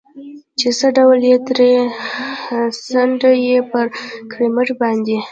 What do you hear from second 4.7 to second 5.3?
باندې.